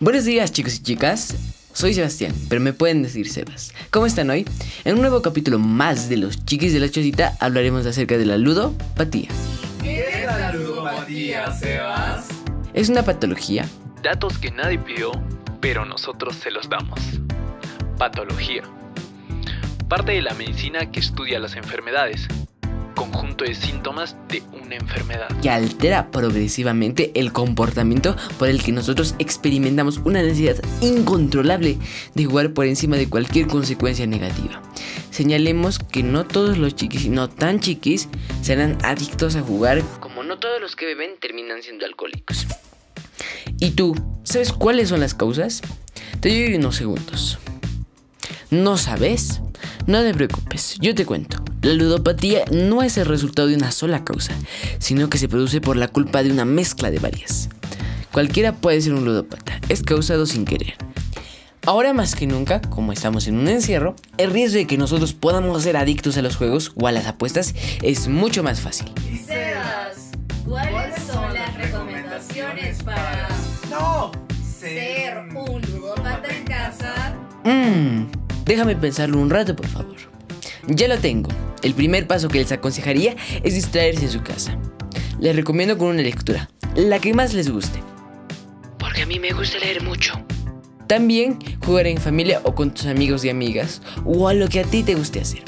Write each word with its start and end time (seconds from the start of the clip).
Buenos 0.00 0.24
días 0.24 0.50
chicos 0.50 0.74
y 0.74 0.82
chicas, 0.82 1.36
soy 1.72 1.94
Sebastián, 1.94 2.34
pero 2.48 2.60
me 2.60 2.72
pueden 2.72 3.04
decir 3.04 3.30
Sebas. 3.30 3.72
¿Cómo 3.90 4.06
están 4.06 4.28
hoy? 4.28 4.44
En 4.84 4.96
un 4.96 5.02
nuevo 5.02 5.22
capítulo 5.22 5.60
más 5.60 6.08
de 6.08 6.16
los 6.16 6.44
chiquis 6.44 6.72
de 6.72 6.80
la 6.80 6.90
chocita 6.90 7.36
hablaremos 7.38 7.86
acerca 7.86 8.18
de 8.18 8.26
la 8.26 8.36
ludopatía. 8.36 9.28
¿Qué 9.80 10.00
es 10.00 10.26
la 10.26 10.52
ludopatía, 10.52 11.52
Sebas? 11.52 12.26
Es 12.74 12.88
una 12.88 13.04
patología. 13.04 13.68
Datos 14.02 14.36
que 14.38 14.50
nadie 14.50 14.80
pidió, 14.80 15.12
pero 15.60 15.84
nosotros 15.84 16.34
se 16.42 16.50
los 16.50 16.68
damos. 16.68 16.98
Patología. 17.96 18.64
Parte 19.88 20.10
de 20.10 20.22
la 20.22 20.34
medicina 20.34 20.90
que 20.90 20.98
estudia 20.98 21.38
las 21.38 21.54
enfermedades, 21.54 22.26
conjunto 23.10 23.44
de 23.44 23.54
síntomas 23.54 24.16
de 24.28 24.42
una 24.52 24.76
enfermedad. 24.76 25.28
que 25.40 25.50
altera 25.50 26.10
progresivamente 26.10 27.12
el 27.14 27.32
comportamiento 27.32 28.16
por 28.38 28.48
el 28.48 28.62
que 28.62 28.72
nosotros 28.72 29.14
experimentamos 29.18 29.98
una 30.04 30.22
necesidad 30.22 30.56
incontrolable 30.80 31.78
de 32.14 32.24
jugar 32.24 32.52
por 32.52 32.66
encima 32.66 32.96
de 32.96 33.08
cualquier 33.08 33.46
consecuencia 33.46 34.06
negativa. 34.06 34.62
Señalemos 35.10 35.78
que 35.78 36.02
no 36.02 36.24
todos 36.24 36.58
los 36.58 36.74
chiquis 36.74 37.08
no 37.08 37.28
tan 37.28 37.60
chiquis 37.60 38.08
serán 38.42 38.78
adictos 38.82 39.36
a 39.36 39.42
jugar, 39.42 39.82
como 40.00 40.22
no 40.24 40.38
todos 40.38 40.60
los 40.60 40.74
que 40.74 40.86
beben 40.86 41.12
terminan 41.20 41.62
siendo 41.62 41.86
alcohólicos. 41.86 42.46
¿Y 43.60 43.70
tú, 43.72 43.94
sabes 44.24 44.52
cuáles 44.52 44.88
son 44.88 45.00
las 45.00 45.14
causas? 45.14 45.62
Te 46.20 46.30
doy 46.30 46.54
unos 46.54 46.76
segundos. 46.76 47.38
¿No 48.50 48.76
sabes? 48.76 49.40
No 49.86 50.02
te 50.02 50.14
preocupes, 50.14 50.76
yo 50.80 50.94
te 50.94 51.04
cuento. 51.04 51.43
La 51.64 51.72
ludopatía 51.72 52.44
no 52.52 52.82
es 52.82 52.98
el 52.98 53.06
resultado 53.06 53.48
de 53.48 53.56
una 53.56 53.72
sola 53.72 54.04
causa, 54.04 54.34
sino 54.78 55.08
que 55.08 55.16
se 55.16 55.28
produce 55.28 55.62
por 55.62 55.78
la 55.78 55.88
culpa 55.88 56.22
de 56.22 56.30
una 56.30 56.44
mezcla 56.44 56.90
de 56.90 56.98
varias. 56.98 57.48
Cualquiera 58.12 58.52
puede 58.52 58.82
ser 58.82 58.92
un 58.92 59.06
ludópata, 59.06 59.58
es 59.70 59.82
causado 59.82 60.26
sin 60.26 60.44
querer. 60.44 60.74
Ahora 61.64 61.94
más 61.94 62.16
que 62.16 62.26
nunca, 62.26 62.60
como 62.60 62.92
estamos 62.92 63.28
en 63.28 63.38
un 63.38 63.48
encierro, 63.48 63.96
el 64.18 64.30
riesgo 64.30 64.58
de 64.58 64.66
que 64.66 64.76
nosotros 64.76 65.14
podamos 65.14 65.62
ser 65.62 65.78
adictos 65.78 66.18
a 66.18 66.22
los 66.22 66.36
juegos 66.36 66.72
o 66.74 66.86
a 66.86 66.92
las 66.92 67.06
apuestas 67.06 67.54
es 67.80 68.08
mucho 68.08 68.42
más 68.42 68.60
fácil. 68.60 68.92
Y 69.10 69.16
Sebas, 69.16 70.10
¿cuáles 70.46 70.94
son 71.10 71.32
las 71.32 71.56
recomendaciones 71.56 72.82
para 72.82 73.28
No, 73.70 74.12
ser 74.60 75.16
un 75.34 75.62
ludópata 75.62 76.28
en 76.28 76.44
casa? 76.44 77.14
Mmm, 77.44 78.02
déjame 78.44 78.76
pensarlo 78.76 79.18
un 79.18 79.30
rato, 79.30 79.56
por 79.56 79.66
favor. 79.66 79.96
Ya 80.66 80.88
lo 80.88 80.98
tengo. 80.98 81.30
El 81.64 81.72
primer 81.72 82.06
paso 82.06 82.28
que 82.28 82.38
les 82.38 82.52
aconsejaría 82.52 83.16
es 83.42 83.54
distraerse 83.54 84.04
en 84.04 84.10
su 84.10 84.22
casa. 84.22 84.58
Les 85.18 85.34
recomiendo 85.34 85.78
con 85.78 85.88
una 85.88 86.02
lectura, 86.02 86.50
la 86.76 86.98
que 86.98 87.14
más 87.14 87.32
les 87.32 87.50
guste. 87.50 87.80
Porque 88.78 89.02
a 89.02 89.06
mí 89.06 89.18
me 89.18 89.32
gusta 89.32 89.58
leer 89.58 89.82
mucho. 89.82 90.12
También 90.86 91.38
jugar 91.64 91.86
en 91.86 91.96
familia 91.96 92.42
o 92.44 92.54
con 92.54 92.74
tus 92.74 92.84
amigos 92.84 93.24
y 93.24 93.30
amigas, 93.30 93.80
o 94.04 94.28
a 94.28 94.34
lo 94.34 94.50
que 94.50 94.60
a 94.60 94.64
ti 94.64 94.82
te 94.82 94.94
guste 94.94 95.20
hacer. 95.20 95.42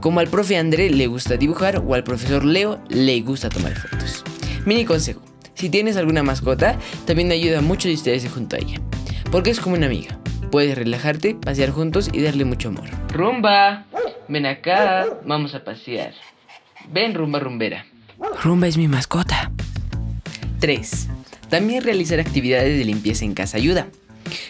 Como 0.00 0.20
al 0.20 0.28
profe 0.28 0.56
André 0.56 0.88
le 0.88 1.06
gusta 1.08 1.36
dibujar 1.36 1.84
o 1.86 1.92
al 1.92 2.04
profesor 2.04 2.42
Leo 2.42 2.82
le 2.88 3.20
gusta 3.20 3.50
tomar 3.50 3.76
fotos. 3.76 4.24
Mini 4.64 4.86
consejo, 4.86 5.20
si 5.52 5.68
tienes 5.68 5.98
alguna 5.98 6.22
mascota, 6.22 6.78
también 7.04 7.30
ayuda 7.32 7.60
mucho 7.60 7.86
distraerse 7.86 8.30
junto 8.30 8.56
a 8.56 8.60
ella. 8.60 8.80
Porque 9.30 9.50
es 9.50 9.60
como 9.60 9.76
una 9.76 9.86
amiga. 9.86 10.18
Puedes 10.50 10.76
relajarte, 10.76 11.34
pasear 11.34 11.70
juntos 11.70 12.08
y 12.14 12.22
darle 12.22 12.46
mucho 12.46 12.70
amor. 12.70 12.88
Rumba, 13.12 13.84
ven 14.30 14.46
acá, 14.46 15.06
vamos 15.26 15.54
a 15.54 15.64
pasear. 15.64 16.14
Ven, 16.90 17.14
rumba 17.14 17.40
rumbera. 17.40 17.84
Rumba 18.42 18.68
es 18.68 18.76
mi 18.76 18.86
mascota. 18.86 19.50
3. 20.60 21.08
También 21.48 21.82
realizar 21.82 22.20
actividades 22.20 22.78
de 22.78 22.84
limpieza 22.84 23.24
en 23.24 23.34
casa 23.34 23.56
ayuda, 23.56 23.88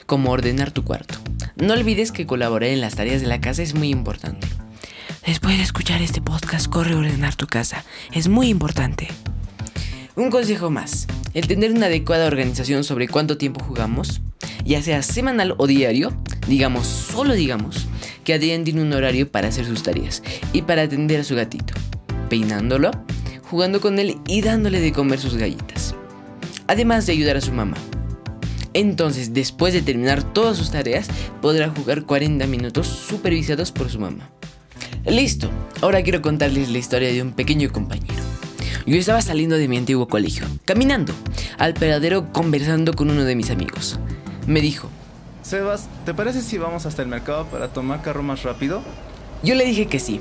como 0.07 0.31
ordenar 0.31 0.71
tu 0.71 0.85
cuarto. 0.85 1.15
No 1.57 1.73
olvides 1.73 2.13
que 2.13 2.27
colaborar 2.27 2.71
en 2.71 2.81
las 2.81 2.95
tareas 2.95 3.23
de 3.23 3.27
la 3.27 3.41
casa 3.41 3.63
es 3.63 3.75
muy 3.75 3.89
importante. 3.89 4.47
Después 5.27 5.57
de 5.57 5.63
escuchar 5.63 6.03
este 6.03 6.21
podcast, 6.21 6.69
corre 6.69 6.93
a 6.93 6.99
ordenar 6.99 7.35
tu 7.37 7.47
casa. 7.47 7.85
Es 8.13 8.29
muy 8.29 8.49
importante. 8.49 9.09
Un 10.15 10.31
consejo 10.31 10.71
más. 10.71 11.07
El 11.33 11.47
tener 11.47 11.73
una 11.73 11.87
adecuada 11.87 12.27
organización 12.27 12.85
sobre 12.85 13.09
cuánto 13.09 13.39
tiempo 13.39 13.65
jugamos, 13.65 14.21
ya 14.65 14.83
sea 14.83 15.03
semanal 15.03 15.55
o 15.57 15.67
diario, 15.67 16.13
digamos, 16.49 16.87
solo 16.87 17.35
digamos, 17.35 17.87
que 18.39 18.59
tiene 18.65 18.83
un 18.83 18.93
horario 18.93 19.31
para 19.31 19.49
hacer 19.49 19.67
sus 19.67 19.83
tareas 19.83 20.23
y 20.53 20.63
para 20.63 20.83
atender 20.83 21.21
a 21.21 21.25
su 21.25 21.35
gatito, 21.35 21.75
peinándolo, 22.29 22.91
jugando 23.43 23.81
con 23.81 23.99
él 23.99 24.19
y 24.27 24.43
dándole 24.43 24.81
de 24.81 24.93
comer 24.93 25.19
sus 25.19 25.37
gallitas. 25.37 25.95
Además 26.69 27.07
de 27.07 27.13
ayudar 27.13 27.37
a 27.37 27.41
su 27.41 27.53
mamá. 27.53 27.77
Entonces, 28.73 29.35
después 29.35 29.75
de 29.75 29.83
terminar 29.83 30.23
todas 30.23 30.57
sus 30.57 30.71
tareas, 30.71 31.09
podrá 31.43 31.71
jugar 31.71 32.05
40 32.05 32.47
minutos 32.47 32.87
supervisados 32.87 33.73
por 33.73 33.91
su 33.91 33.99
mamá. 33.99 34.31
Listo, 35.05 35.51
ahora 35.81 36.03
quiero 36.03 36.23
contarles 36.23 36.71
la 36.71 36.79
historia 36.79 37.13
de 37.13 37.23
un 37.23 37.33
pequeño 37.33 37.73
compañero. 37.73 38.15
Yo 38.87 38.97
estaba 38.97 39.23
saliendo 39.23 39.57
de 39.57 39.67
mi 39.67 39.77
antiguo 39.77 40.07
colegio, 40.07 40.47
caminando, 40.65 41.13
al 41.59 41.75
peradero 41.75 42.33
conversando 42.33 42.93
con 42.95 43.11
uno 43.11 43.25
de 43.25 43.35
mis 43.35 43.51
amigos. 43.51 43.99
Me 44.47 44.61
dijo, 44.61 44.89
Sebas, 45.43 45.89
¿te 46.05 46.15
parece 46.15 46.43
si 46.43 46.59
vamos 46.59 46.87
hasta 46.87 47.03
el 47.03 47.09
mercado 47.09 47.47
para 47.47 47.69
tomar 47.69 48.03
carro 48.03 48.23
más 48.23 48.43
rápido? 48.43 48.83
yo 49.43 49.55
le 49.55 49.65
dije 49.65 49.87
que 49.87 49.99
sí. 50.01 50.21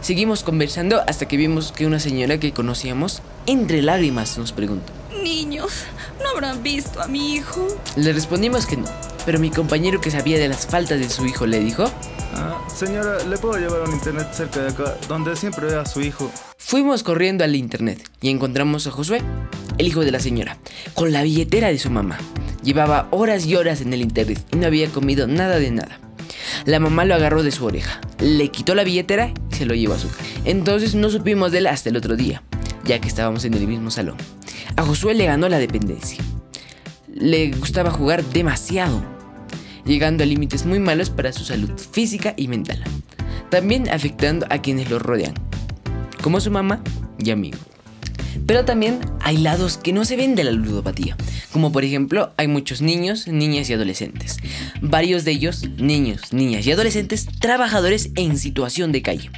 Seguimos 0.00 0.42
conversando 0.42 1.02
hasta 1.06 1.28
que 1.28 1.36
vimos 1.36 1.72
que 1.72 1.86
una 1.86 2.00
señora 2.00 2.40
que 2.40 2.52
conocíamos, 2.52 3.22
entre 3.46 3.80
lágrimas, 3.82 4.38
nos 4.38 4.50
preguntó. 4.52 4.92
Niños, 5.22 5.84
¿no 6.22 6.30
habrán 6.30 6.62
visto 6.62 7.00
a 7.02 7.06
mi 7.06 7.34
hijo? 7.34 7.68
Le 7.96 8.12
respondimos 8.12 8.66
que 8.66 8.76
no, 8.78 8.86
pero 9.26 9.38
mi 9.38 9.50
compañero 9.50 10.00
que 10.00 10.10
sabía 10.10 10.38
de 10.38 10.48
las 10.48 10.66
faltas 10.66 10.98
de 10.98 11.08
su 11.10 11.26
hijo 11.26 11.46
le 11.46 11.60
dijo, 11.60 11.84
Ah, 12.34 12.58
señora, 12.74 13.22
¿le 13.24 13.36
puedo 13.36 13.58
llevar 13.58 13.82
a 13.82 13.84
un 13.84 13.92
internet 13.92 14.28
cerca 14.32 14.60
de 14.60 14.70
acá, 14.70 14.96
donde 15.06 15.36
siempre 15.36 15.66
vea 15.66 15.82
a 15.82 15.86
su 15.86 16.00
hijo? 16.00 16.30
Fuimos 16.56 17.02
corriendo 17.02 17.44
al 17.44 17.54
internet 17.54 18.08
y 18.22 18.30
encontramos 18.30 18.86
a 18.86 18.90
Josué, 18.90 19.22
el 19.78 19.86
hijo 19.86 20.00
de 20.00 20.12
la 20.12 20.20
señora, 20.20 20.56
con 20.94 21.12
la 21.12 21.22
billetera 21.22 21.68
de 21.68 21.78
su 21.78 21.90
mamá. 21.90 22.18
Llevaba 22.62 23.08
horas 23.10 23.46
y 23.46 23.56
horas 23.56 23.80
en 23.80 23.92
el 23.92 24.02
internet 24.02 24.44
y 24.52 24.56
no 24.56 24.66
había 24.66 24.88
comido 24.88 25.26
nada 25.26 25.58
de 25.58 25.70
nada. 25.70 25.98
La 26.66 26.78
mamá 26.78 27.04
lo 27.04 27.14
agarró 27.14 27.42
de 27.42 27.50
su 27.50 27.64
oreja, 27.64 28.00
le 28.20 28.48
quitó 28.48 28.74
la 28.74 28.84
billetera 28.84 29.32
y 29.50 29.54
se 29.54 29.64
lo 29.64 29.74
llevó 29.74 29.94
a 29.94 29.98
su 29.98 30.08
casa. 30.08 30.24
Entonces 30.44 30.94
no 30.94 31.10
supimos 31.10 31.52
de 31.52 31.58
él 31.58 31.66
hasta 31.66 31.88
el 31.88 31.96
otro 31.96 32.16
día, 32.16 32.42
ya 32.84 33.00
que 33.00 33.08
estábamos 33.08 33.44
en 33.44 33.54
el 33.54 33.66
mismo 33.66 33.90
salón. 33.90 34.16
A 34.76 34.82
Josué 34.82 35.14
le 35.14 35.26
ganó 35.26 35.48
la 35.48 35.58
dependencia. 35.58 36.22
Le 37.12 37.50
gustaba 37.52 37.90
jugar 37.90 38.24
demasiado, 38.24 39.02
llegando 39.84 40.22
a 40.22 40.26
límites 40.26 40.66
muy 40.66 40.78
malos 40.78 41.10
para 41.10 41.32
su 41.32 41.44
salud 41.44 41.70
física 41.78 42.34
y 42.36 42.48
mental. 42.48 42.82
También 43.50 43.88
afectando 43.88 44.46
a 44.50 44.58
quienes 44.58 44.90
lo 44.90 44.98
rodean, 44.98 45.34
como 46.22 46.40
su 46.40 46.50
mamá 46.50 46.82
y 47.18 47.30
amigo. 47.30 47.58
Pero 48.46 48.64
también 48.64 49.00
hay 49.20 49.38
lados 49.38 49.76
que 49.76 49.92
no 49.92 50.04
se 50.04 50.16
ven 50.16 50.34
de 50.34 50.44
la 50.44 50.50
ludopatía, 50.50 51.16
como 51.52 51.72
por 51.72 51.84
ejemplo 51.84 52.32
hay 52.36 52.48
muchos 52.48 52.82
niños, 52.82 53.28
niñas 53.28 53.70
y 53.70 53.74
adolescentes. 53.74 54.38
Varios 54.80 55.24
de 55.24 55.32
ellos, 55.32 55.68
niños, 55.76 56.32
niñas 56.32 56.66
y 56.66 56.72
adolescentes, 56.72 57.26
trabajadores 57.40 58.10
en 58.16 58.38
situación 58.38 58.92
de 58.92 59.02
calle, 59.02 59.30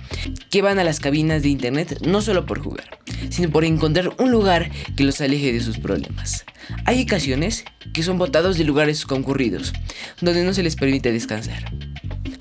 que 0.50 0.62
van 0.62 0.78
a 0.78 0.84
las 0.84 1.00
cabinas 1.00 1.42
de 1.42 1.48
internet 1.48 1.98
no 2.06 2.22
solo 2.22 2.46
por 2.46 2.60
jugar, 2.60 2.98
sino 3.30 3.50
por 3.50 3.64
encontrar 3.64 4.14
un 4.18 4.30
lugar 4.30 4.70
que 4.96 5.04
los 5.04 5.20
aleje 5.20 5.52
de 5.52 5.60
sus 5.60 5.78
problemas. 5.78 6.44
Hay 6.84 7.02
ocasiones 7.02 7.64
que 7.92 8.02
son 8.02 8.18
botados 8.18 8.56
de 8.56 8.64
lugares 8.64 9.04
concurridos, 9.04 9.72
donde 10.20 10.44
no 10.44 10.54
se 10.54 10.62
les 10.62 10.76
permite 10.76 11.12
descansar. 11.12 11.64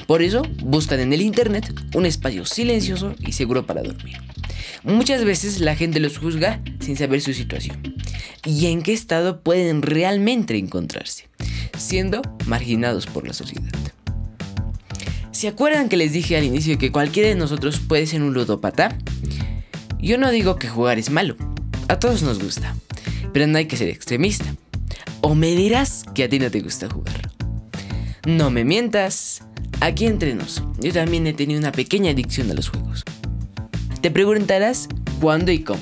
Por 0.07 0.21
eso 0.21 0.43
buscan 0.63 0.99
en 0.99 1.13
el 1.13 1.21
internet 1.21 1.73
un 1.95 2.05
espacio 2.05 2.45
silencioso 2.45 3.15
y 3.19 3.31
seguro 3.31 3.65
para 3.65 3.81
dormir. 3.81 4.17
Muchas 4.83 5.23
veces 5.23 5.59
la 5.59 5.75
gente 5.75 5.99
los 5.99 6.17
juzga 6.17 6.59
sin 6.79 6.97
saber 6.97 7.21
su 7.21 7.33
situación 7.33 7.95
y 8.45 8.65
en 8.65 8.81
qué 8.81 8.93
estado 8.93 9.41
pueden 9.41 9.83
realmente 9.83 10.57
encontrarse, 10.57 11.29
siendo 11.77 12.21
marginados 12.47 13.05
por 13.05 13.27
la 13.27 13.33
sociedad. 13.33 13.69
¿Se 15.31 15.47
acuerdan 15.47 15.87
que 15.87 15.97
les 15.97 16.13
dije 16.13 16.35
al 16.35 16.43
inicio 16.43 16.79
que 16.79 16.91
cualquiera 16.91 17.29
de 17.29 17.35
nosotros 17.35 17.79
puede 17.79 18.07
ser 18.07 18.23
un 18.23 18.33
ludópata? 18.33 18.97
Yo 19.99 20.17
no 20.17 20.31
digo 20.31 20.55
que 20.55 20.67
jugar 20.67 20.97
es 20.97 21.11
malo, 21.11 21.35
a 21.87 21.99
todos 21.99 22.23
nos 22.23 22.43
gusta, 22.43 22.75
pero 23.33 23.45
no 23.45 23.59
hay 23.59 23.65
que 23.65 23.77
ser 23.77 23.89
extremista. 23.89 24.55
O 25.21 25.35
me 25.35 25.55
dirás 25.55 26.05
que 26.15 26.23
a 26.23 26.29
ti 26.29 26.39
no 26.39 26.49
te 26.49 26.61
gusta 26.61 26.89
jugar. 26.89 27.29
No 28.25 28.49
me 28.49 28.65
mientas, 28.65 29.43
aquí 29.79 30.07
entre 30.07 30.33
nos, 30.33 30.63
yo 30.79 30.91
también 30.91 31.27
he 31.27 31.33
tenido 31.33 31.59
una 31.59 31.71
pequeña 31.71 32.11
adicción 32.11 32.49
a 32.49 32.55
los 32.55 32.69
juegos. 32.69 33.03
Te 34.01 34.09
preguntarás 34.09 34.89
cuándo 35.19 35.51
y 35.51 35.59
cómo. 35.59 35.81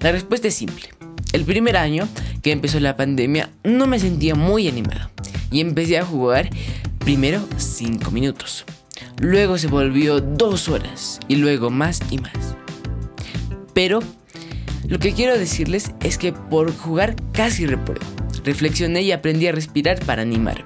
La 0.00 0.10
respuesta 0.10 0.48
es 0.48 0.54
simple. 0.54 0.88
El 1.32 1.44
primer 1.44 1.76
año 1.76 2.08
que 2.42 2.50
empezó 2.50 2.80
la 2.80 2.96
pandemia 2.96 3.50
no 3.62 3.86
me 3.86 4.00
sentía 4.00 4.34
muy 4.34 4.66
animado 4.66 5.10
y 5.52 5.60
empecé 5.60 5.98
a 5.98 6.04
jugar 6.04 6.50
primero 6.98 7.40
5 7.56 8.10
minutos. 8.10 8.64
Luego 9.20 9.58
se 9.58 9.68
volvió 9.68 10.20
2 10.20 10.68
horas 10.70 11.20
y 11.28 11.36
luego 11.36 11.70
más 11.70 12.00
y 12.10 12.18
más. 12.18 12.56
Pero 13.74 14.00
lo 14.88 14.98
que 14.98 15.12
quiero 15.12 15.38
decirles 15.38 15.92
es 16.00 16.18
que 16.18 16.32
por 16.32 16.76
jugar 16.76 17.14
casi 17.32 17.66
repruebo. 17.66 18.04
Reflexioné 18.44 19.02
y 19.02 19.12
aprendí 19.12 19.46
a 19.46 19.52
respirar 19.52 20.04
para 20.04 20.22
animarme. 20.22 20.64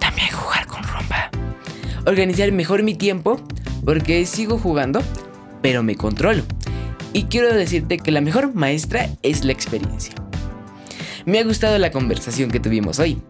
También 0.00 0.32
jugar 0.32 0.66
con 0.66 0.82
rumba. 0.82 1.30
Organizar 2.04 2.50
mejor 2.50 2.82
mi 2.82 2.96
tiempo 2.96 3.40
porque 3.84 4.26
sigo 4.26 4.58
jugando, 4.58 5.02
pero 5.64 5.82
me 5.82 5.96
controlo. 5.96 6.42
Y 7.14 7.24
quiero 7.24 7.54
decirte 7.54 7.96
que 7.96 8.10
la 8.10 8.20
mejor 8.20 8.54
maestra 8.54 9.08
es 9.22 9.46
la 9.46 9.52
experiencia. 9.52 10.14
Me 11.24 11.38
ha 11.38 11.42
gustado 11.42 11.78
la 11.78 11.90
conversación 11.90 12.50
que 12.50 12.60
tuvimos 12.60 12.98
hoy. 12.98 13.22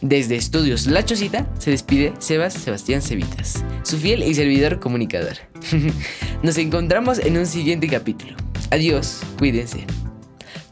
Desde 0.00 0.34
Estudios 0.34 0.88
La 0.88 1.04
Chocita 1.04 1.48
se 1.60 1.70
despide 1.70 2.12
Sebas 2.18 2.54
Sebastián 2.54 3.02
Cevitas, 3.02 3.64
su 3.84 3.98
fiel 3.98 4.24
y 4.24 4.34
servidor 4.34 4.80
comunicador. 4.80 5.36
Nos 6.42 6.58
encontramos 6.58 7.20
en 7.20 7.38
un 7.38 7.46
siguiente 7.46 7.86
capítulo. 7.86 8.34
Adiós, 8.72 9.20
cuídense. 9.38 9.86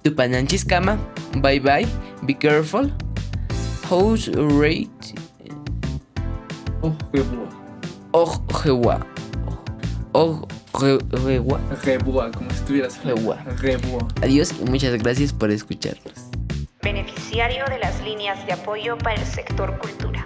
Tupananchis 0.03 0.65
cama, 0.65 0.99
bye 1.37 1.61
bye, 1.61 1.87
be 2.23 2.37
careful. 2.37 2.93
House 3.89 4.33
rate. 4.35 5.15
Ojewa. 6.83 7.49
Ojewa. 10.13 10.47
Rebua, 10.81 12.31
como 12.33 12.51
si 12.51 12.57
estuvieras 12.57 13.05
Rebua. 13.05 13.37
Rebua. 13.61 14.09
Adiós 14.23 14.53
y 14.61 14.65
muchas 14.71 14.95
gracias 15.03 15.33
por 15.33 15.51
escucharnos. 15.51 16.15
beneficiario 16.83 17.65
de 17.67 17.79
las 17.79 18.03
líneas 18.03 18.45
de 18.47 18.53
apoyo 18.53 18.99
para 18.99 19.15
el 19.21 19.27
sector 19.27 19.79
cultura. 19.79 20.24